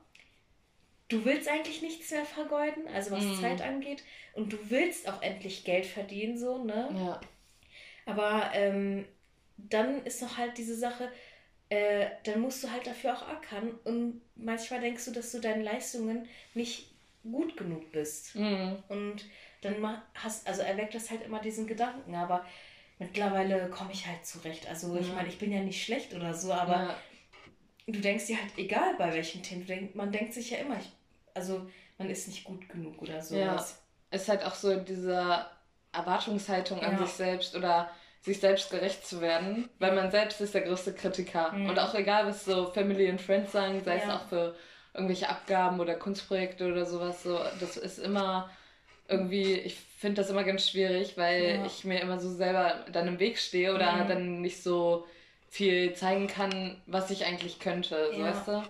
[1.07, 3.41] du willst eigentlich nichts mehr vergeuden, also was mm.
[3.41, 6.89] Zeit angeht, und du willst auch endlich Geld verdienen, so, ne?
[6.95, 7.21] Ja.
[8.05, 9.05] Aber ähm,
[9.57, 11.11] dann ist doch halt diese Sache,
[11.69, 15.63] äh, dann musst du halt dafür auch ackern und manchmal denkst du, dass du deinen
[15.63, 16.91] Leistungen nicht
[17.23, 18.35] gut genug bist.
[18.35, 18.83] Mhm.
[18.87, 19.25] Und
[19.61, 22.45] dann hast, also erweckt das halt immer diesen Gedanken, aber
[22.99, 24.67] mittlerweile komme ich halt zurecht.
[24.67, 26.95] Also ich meine, ich bin ja nicht schlecht oder so, aber ja.
[27.87, 30.91] du denkst dir halt, egal bei welchem Thema, denk, man denkt sich ja immer, ich,
[31.33, 33.35] also man ist nicht gut genug oder so.
[33.35, 35.49] Ja, es ist halt auch so dieser
[35.95, 37.89] Erwartungshaltung an sich selbst oder
[38.21, 41.51] sich selbst gerecht zu werden, weil man selbst ist der größte Kritiker.
[41.51, 41.69] Mhm.
[41.69, 44.03] Und auch egal, was so Family and Friends sagen, sei ja.
[44.03, 44.55] es auch für
[44.93, 48.49] irgendwelche Abgaben oder Kunstprojekte oder sowas, so, das ist immer
[49.08, 51.65] irgendwie, ich finde das immer ganz schwierig, weil ja.
[51.65, 54.08] ich mir immer so selber dann im Weg stehe oder mhm.
[54.08, 55.05] dann nicht so
[55.49, 58.25] viel zeigen kann, was ich eigentlich könnte, ja.
[58.25, 58.63] weißt du?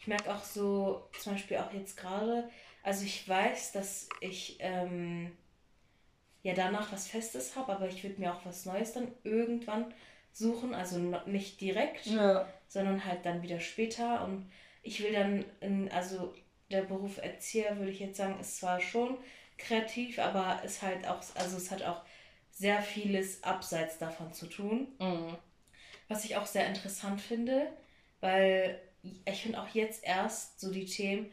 [0.00, 2.48] Ich merke auch so, zum Beispiel auch jetzt gerade,
[2.82, 5.32] also ich weiß, dass ich ähm,
[6.42, 9.92] ja danach was Festes habe, aber ich würde mir auch was Neues dann irgendwann
[10.32, 12.48] suchen, also nicht direkt, ja.
[12.68, 14.50] sondern halt dann wieder später und
[14.82, 16.34] ich will dann, in, also
[16.70, 19.18] der Beruf Erzieher würde ich jetzt sagen, ist zwar schon
[19.56, 22.02] kreativ, aber ist halt auch, also es hat auch
[22.52, 24.88] sehr vieles abseits davon zu tun.
[24.98, 25.36] Mhm.
[26.08, 27.70] Was ich auch sehr interessant finde,
[28.20, 28.80] weil
[29.24, 31.30] ich finde auch jetzt erst so die Themen,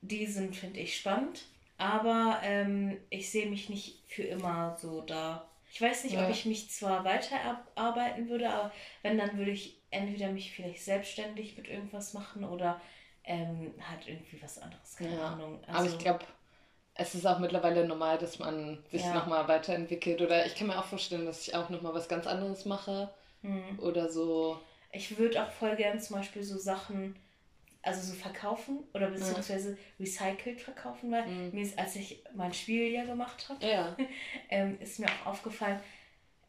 [0.00, 1.44] die sind, finde ich, spannend.
[1.78, 5.48] Aber ähm, ich sehe mich nicht für immer so da.
[5.72, 6.24] Ich weiß nicht, ja.
[6.24, 11.56] ob ich mich zwar weiterarbeiten würde, aber wenn, dann würde ich entweder mich vielleicht selbstständig
[11.56, 12.80] mit irgendwas machen oder
[13.24, 14.96] ähm, halt irgendwie was anderes.
[14.96, 15.28] Keine ja.
[15.28, 15.60] Ahnung.
[15.66, 16.24] Also, aber ich glaube,
[16.94, 19.14] es ist auch mittlerweile normal, dass man sich ja.
[19.14, 20.20] nochmal weiterentwickelt.
[20.20, 23.10] Oder ich kann mir auch vorstellen, dass ich auch nochmal was ganz anderes mache.
[23.42, 23.78] Mhm.
[23.78, 24.60] Oder so.
[24.92, 27.16] Ich würde auch voll gern zum Beispiel so Sachen
[27.82, 31.50] also so verkaufen oder beziehungsweise recycelt verkaufen, weil mhm.
[31.52, 33.96] mir ist, als ich mein Spiel ja gemacht habe, ja.
[34.50, 35.80] ähm, ist mir auch aufgefallen,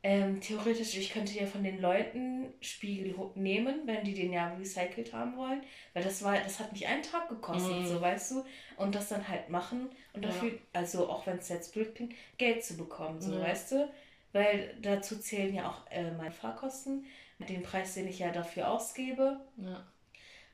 [0.06, 5.14] ähm, theoretisch, ich könnte ja von den Leuten Spiegel nehmen, wenn die den ja recycelt
[5.14, 5.62] haben wollen.
[5.94, 7.86] Weil das war, das hat mich einen Tag gekostet, mm.
[7.86, 8.46] so weißt du.
[8.76, 10.60] Und das dann halt machen und dafür, ja.
[10.74, 13.44] also auch wenn es jetzt blöd klingt, Geld zu bekommen, so ja.
[13.44, 13.94] weißt du.
[14.34, 17.06] Weil dazu zählen ja auch äh, meine Fahrkosten,
[17.40, 19.40] den Preis, den ich ja dafür ausgebe.
[19.56, 19.86] Ja.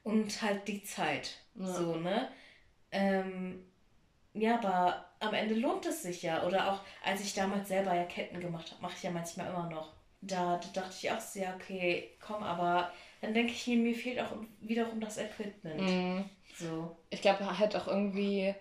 [0.04, 1.38] Und halt die Zeit.
[1.56, 2.30] So, ne?
[2.92, 3.66] Ähm,
[4.34, 6.46] ja, aber am Ende lohnt es sich ja.
[6.46, 9.70] Oder auch, als ich damals selber ja Ketten gemacht habe, mache ich ja manchmal immer
[9.70, 9.94] noch.
[10.22, 13.96] Da, da dachte ich auch so, ja, okay, komm, aber dann denke ich mir, mir
[13.96, 15.82] fehlt auch wiederum das Equipment.
[15.82, 16.26] Mhm.
[16.58, 16.96] So.
[17.10, 18.54] Ich glaube halt auch irgendwie,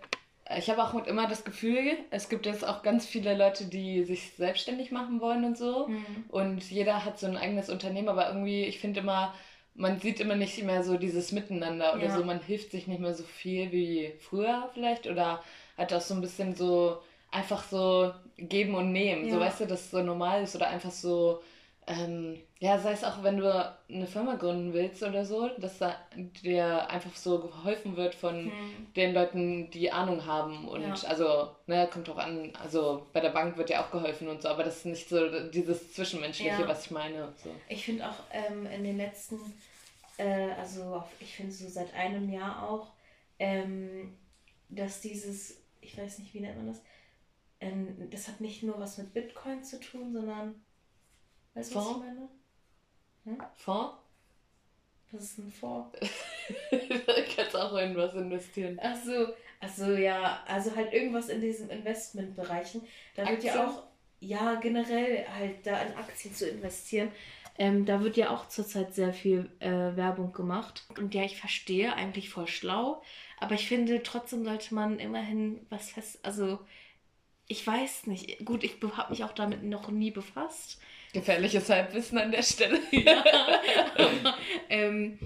[0.56, 4.32] ich habe auch immer das Gefühl, es gibt jetzt auch ganz viele Leute, die sich
[4.36, 5.88] selbstständig machen wollen und so.
[5.88, 6.24] Mhm.
[6.28, 9.34] Und jeder hat so ein eigenes Unternehmen, aber irgendwie, ich finde immer,
[9.78, 12.16] man sieht immer nicht mehr so dieses Miteinander oder ja.
[12.16, 15.42] so, man hilft sich nicht mehr so viel wie früher vielleicht oder
[15.76, 16.98] hat auch so ein bisschen so
[17.30, 19.26] einfach so geben und nehmen.
[19.26, 19.34] Ja.
[19.34, 21.42] So weißt du, dass es so normal ist oder einfach so,
[21.88, 25.96] ähm, ja, sei es auch, wenn du eine Firma gründen willst oder so, dass da
[26.16, 28.92] dir einfach so geholfen wird von hm.
[28.94, 30.68] den Leuten, die Ahnung haben.
[30.68, 30.94] Und ja.
[31.08, 34.48] also, ne, kommt auch an, also bei der Bank wird ja auch geholfen und so,
[34.48, 36.68] aber das ist nicht so dieses Zwischenmenschliche, ja.
[36.68, 37.32] was ich meine.
[37.42, 37.50] So.
[37.68, 39.38] Ich finde auch ähm, in den letzten,
[40.16, 42.88] äh, also ich finde so seit einem Jahr auch,
[43.38, 44.16] ähm,
[44.68, 46.82] dass dieses ich weiß nicht, wie nennt man das?
[47.60, 50.62] Ähm, das hat nicht nur was mit Bitcoin zu tun, sondern.
[51.58, 52.28] Weißt du, was ich meine?
[53.24, 53.42] Hm?
[53.56, 53.96] Fonds?
[55.10, 55.98] Was ist ein Fonds?
[57.06, 58.78] da kannst auch in was investieren.
[58.80, 62.82] Ach so, also ja, also halt irgendwas in diesen Investmentbereichen.
[63.16, 63.42] Da Aktien?
[63.42, 63.82] wird ja auch,
[64.20, 67.10] ja, generell halt da in Aktien zu investieren.
[67.58, 70.84] Ähm, da wird ja auch zurzeit sehr viel äh, Werbung gemacht.
[70.96, 73.02] Und ja, ich verstehe eigentlich voll schlau.
[73.40, 76.20] Aber ich finde, trotzdem sollte man immerhin was fest.
[76.22, 76.60] Also,
[77.48, 78.44] ich weiß nicht.
[78.44, 80.78] Gut, ich habe mich auch damit noch nie befasst.
[81.18, 82.80] Gefährliches Halbwissen an der Stelle.
[82.90, 83.24] ja.
[84.70, 85.18] Ähm,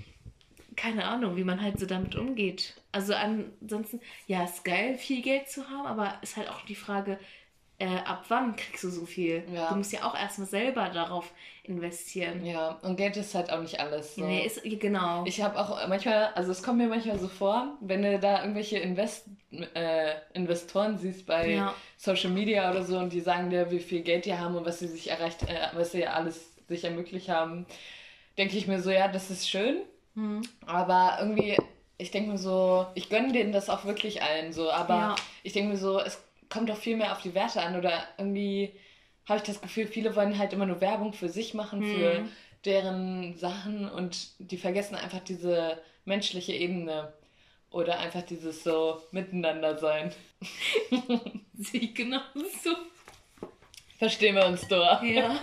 [0.77, 2.75] keine Ahnung, wie man halt so damit umgeht.
[2.93, 7.19] Also ansonsten, ja, ist geil, viel Geld zu haben, aber ist halt auch die Frage,
[7.83, 9.43] äh, ab wann kriegst du so viel?
[9.53, 9.69] Ja.
[9.69, 11.33] Du musst ja auch erstmal selber darauf
[11.65, 12.45] investieren.
[12.47, 14.15] Ja, und Geld ist halt auch nicht alles.
[14.15, 14.25] So.
[14.25, 15.25] Nee, ist, genau.
[15.27, 18.79] Ich habe auch manchmal, also es kommt mir manchmal so vor, wenn du da irgendwelche
[18.79, 19.27] Invest,
[19.75, 21.75] äh, Investoren siehst bei ja.
[21.97, 24.79] Social Media oder so und die sagen dir, wie viel Geld die haben und was
[24.79, 27.67] sie sich erreicht, äh, was sie alles sich ermöglicht haben,
[28.39, 29.79] denke ich mir so, ja, das ist schön,
[30.15, 30.43] mhm.
[30.67, 31.57] aber irgendwie,
[31.99, 35.15] ich denke mir so, ich gönne denen das auch wirklich allen so, aber ja.
[35.43, 38.73] ich denke mir so, es kommt doch viel mehr auf die Werte an oder irgendwie
[39.27, 41.95] habe ich das Gefühl, viele wollen halt immer nur Werbung für sich machen, hm.
[41.95, 42.29] für
[42.65, 47.13] deren Sachen und die vergessen einfach diese menschliche Ebene
[47.71, 50.13] oder einfach dieses so Miteinander sein.
[51.55, 52.21] Sie genau
[52.63, 52.71] so.
[53.99, 55.03] Verstehen wir uns doch.
[55.03, 55.41] Ja.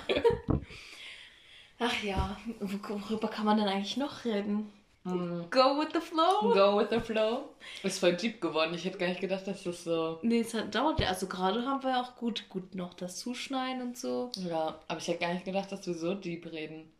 [1.79, 4.71] Ach ja, worüber kann man denn eigentlich noch reden?
[5.15, 5.49] Mm.
[5.49, 6.53] Go with the flow.
[6.53, 7.49] Go with the flow.
[7.83, 8.73] Ist voll deep geworden.
[8.73, 10.19] Ich hätte gar nicht gedacht, dass das so.
[10.21, 11.07] Nee, es hat, dauert ja.
[11.07, 14.31] Also gerade haben wir auch gut, gut noch das Zuschneiden und so.
[14.35, 16.91] Ja, aber ich hätte gar nicht gedacht, dass wir so deep reden.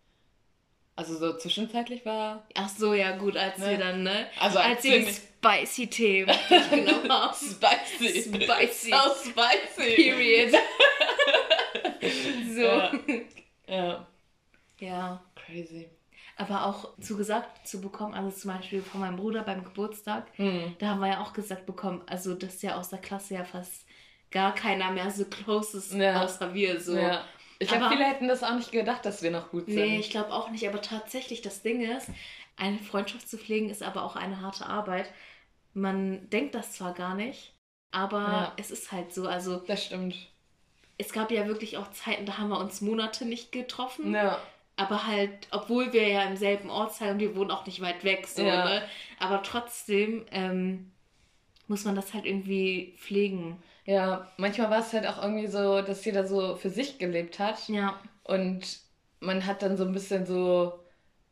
[0.96, 2.46] Also so zwischenzeitlich war.
[2.56, 3.70] Ach so, ja gut, als ne?
[3.70, 4.28] wir dann, ne?
[4.40, 6.36] Also als, als wir die spicy Themen
[6.70, 7.34] genommen haben.
[7.34, 8.24] Spicy.
[8.24, 8.92] Spicy.
[8.92, 9.96] So spicy.
[9.96, 10.52] Period.
[12.54, 12.62] so.
[12.62, 12.92] Ja.
[13.68, 14.08] ja.
[14.80, 15.24] Ja.
[15.36, 15.90] Crazy
[16.40, 20.74] aber auch zugesagt zu bekommen, also zum Beispiel von meinem Bruder beim Geburtstag, mhm.
[20.80, 23.86] da haben wir ja auch gesagt bekommen, also dass ja aus der Klasse ja fast
[24.32, 26.24] gar keiner mehr so close ist, ja.
[26.24, 26.96] außer wir so.
[26.96, 27.26] Ja.
[27.60, 29.76] Ich glaube, viele hätten das auch nicht gedacht, dass wir noch gut sind.
[29.76, 32.08] Nee, ich glaube auch nicht, aber tatsächlich das Ding ist,
[32.56, 35.12] eine Freundschaft zu pflegen ist aber auch eine harte Arbeit.
[35.74, 37.54] Man denkt das zwar gar nicht,
[37.92, 38.54] aber ja.
[38.56, 39.58] es ist halt so, also...
[39.68, 40.16] Das stimmt.
[40.98, 44.14] Es gab ja wirklich auch Zeiten, da haben wir uns Monate nicht getroffen.
[44.14, 44.40] Ja
[44.80, 48.26] aber halt, obwohl wir ja im selben Ortsteil und wir wohnen auch nicht weit weg,
[48.28, 48.64] so, ja.
[48.64, 48.82] ne?
[49.20, 50.92] Aber trotzdem ähm,
[51.68, 53.62] muss man das halt irgendwie pflegen.
[53.84, 57.68] Ja, manchmal war es halt auch irgendwie so, dass jeder so für sich gelebt hat.
[57.68, 58.00] Ja.
[58.24, 58.80] Und
[59.20, 60.80] man hat dann so ein bisschen so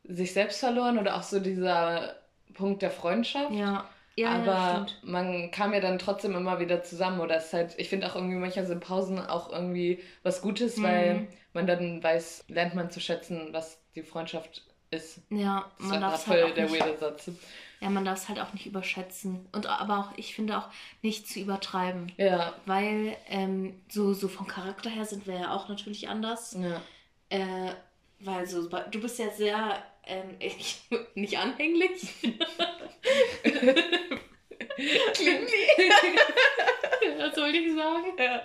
[0.04, 2.16] sich selbst verloren oder auch so dieser
[2.54, 3.54] Punkt der Freundschaft.
[3.54, 3.88] Ja.
[4.20, 7.76] Ja, aber ja, man kam ja dann trotzdem immer wieder zusammen oder es ist halt,
[7.78, 10.84] ich finde auch irgendwie manchmal sind Pausen auch irgendwie was Gutes, mhm.
[10.84, 15.22] weil man dann weiß, lernt man zu schätzen, was die Freundschaft ist.
[15.30, 17.32] Ja, das man darf halt der nicht, Satz.
[17.82, 19.48] Ja, man darf es halt auch nicht überschätzen.
[19.52, 20.70] Und aber auch, ich finde auch,
[21.02, 22.12] nicht zu übertreiben.
[22.18, 22.54] Ja.
[22.66, 26.56] Weil ähm, so, so vom Charakter her sind wir ja auch natürlich anders.
[26.60, 26.82] Ja.
[27.30, 27.74] Äh,
[28.20, 30.82] weil so, du bist ja sehr ähm, ich,
[31.16, 32.14] nicht anhänglich.
[35.14, 35.68] Klimli.
[37.18, 38.06] Was wollte ich sagen?
[38.20, 38.44] Ja.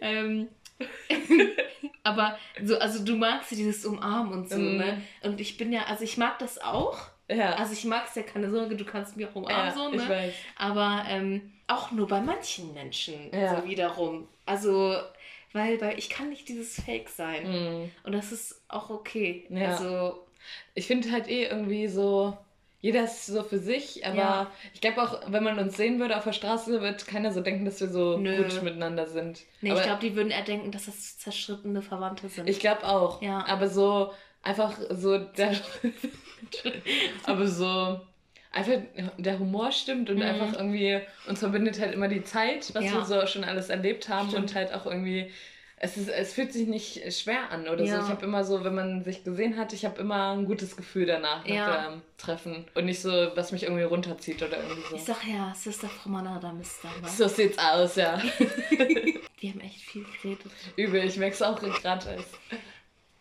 [0.00, 0.48] Ähm,
[2.02, 4.76] aber so, also du magst dieses Umarmen und so, mm.
[4.76, 5.02] ne?
[5.22, 6.98] Und ich bin ja, also ich mag das auch.
[7.28, 7.54] Ja.
[7.54, 9.96] Also ich mag es ja keine Sorge, du kannst mich auch umarmen, ja, so, ne?
[9.96, 10.34] Ich weiß.
[10.56, 13.56] Aber ähm, auch nur bei manchen Menschen ja.
[13.56, 14.28] so wiederum.
[14.46, 14.96] Also,
[15.52, 17.44] weil, weil ich kann nicht dieses Fake sein.
[17.84, 17.90] Mm.
[18.02, 19.46] Und das ist auch okay.
[19.48, 19.70] Ja.
[19.70, 20.20] Also.
[20.74, 22.36] Ich finde halt eh irgendwie so
[22.84, 24.50] jeder ist so für sich, aber ja.
[24.74, 27.64] ich glaube auch, wenn man uns sehen würde auf der Straße, wird keiner so denken,
[27.64, 28.36] dass wir so Nö.
[28.36, 29.40] gut miteinander sind.
[29.62, 32.46] Nee, aber ich glaube, die würden eher denken, dass das zerschrittene Verwandte sind.
[32.46, 33.22] Ich glaube auch.
[33.22, 33.42] Ja.
[33.46, 35.56] Aber so einfach so der
[37.24, 38.02] aber so
[38.52, 38.82] einfach
[39.16, 40.22] der Humor stimmt und mhm.
[40.24, 42.92] einfach irgendwie uns verbindet halt immer die Zeit, was ja.
[42.92, 44.50] wir so schon alles erlebt haben stimmt.
[44.50, 45.30] und halt auch irgendwie
[45.76, 47.96] es, ist, es fühlt sich nicht schwer an oder ja.
[47.96, 48.06] so.
[48.06, 51.06] Ich habe immer so, wenn man sich gesehen hat, ich habe immer ein gutes Gefühl
[51.06, 51.90] danach, nach ja.
[51.90, 52.64] dem Treffen.
[52.74, 54.96] Und nicht so, was mich irgendwie runterzieht oder irgendwie so.
[54.96, 56.88] Ich sag ja, Sister Frau Manada Mister.
[57.02, 57.08] Ne?
[57.08, 58.20] So sieht's aus, ja.
[59.40, 60.52] Wir haben echt viel geredet.
[60.76, 62.24] Übel, ich merke es auch gerade als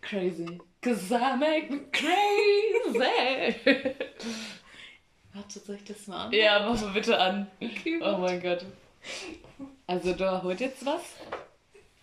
[0.02, 0.60] crazy.
[0.82, 3.56] Cause I make me crazy.
[5.34, 6.32] Warte, soll ich das mal an?
[6.32, 7.48] Ja, mach mal bitte an.
[7.60, 8.66] Okay, oh mein Gott.
[9.88, 11.02] Also, du holt jetzt was?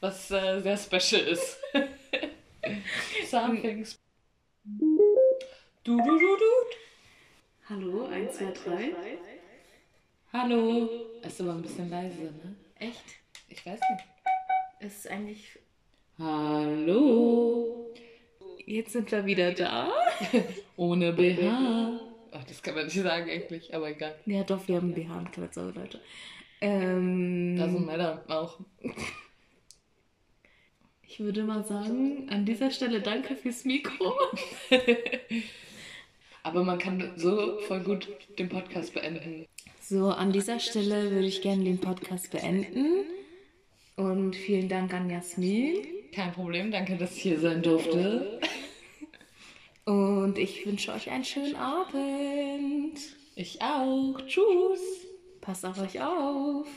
[0.00, 1.60] Was äh, sehr special ist.
[3.26, 3.98] Something's.
[5.84, 7.68] Du, du, du, du.
[7.68, 8.92] Hallo, 1, 2, 3.
[10.32, 10.88] Hallo.
[11.22, 12.56] Ist aber ein bisschen leise, ne?
[12.78, 13.04] Echt?
[13.48, 14.04] Ich weiß nicht.
[14.80, 15.58] Ist eigentlich.
[16.18, 17.94] Hallo.
[18.66, 19.90] Jetzt sind wir wieder da.
[20.76, 22.00] Ohne BH.
[22.32, 24.14] Ach, das kann man nicht sagen eigentlich, aber egal.
[24.26, 26.00] Ja, doch, wir haben BH und Kleidung, Leute.
[26.60, 28.60] Ähm, da sind Männer auch.
[31.10, 34.14] Ich würde mal sagen, an dieser Stelle danke fürs Mikro.
[36.44, 38.06] Aber man kann so voll gut
[38.38, 39.44] den Podcast beenden.
[39.80, 43.06] So, an dieser Stelle würde ich gerne den Podcast beenden.
[43.96, 45.78] Und vielen Dank an Jasmin.
[46.14, 48.40] Kein Problem, danke, dass ich hier sein durfte.
[49.86, 53.00] Und ich wünsche euch einen schönen Abend.
[53.34, 54.14] Ich auch.
[54.28, 55.08] Tschüss.
[55.40, 56.68] Passt auf euch auf.